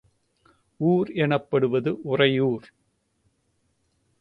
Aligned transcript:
ஊர் 0.79 1.09
எனப்படுவது 1.13 2.01
உறையூர். 2.03 2.65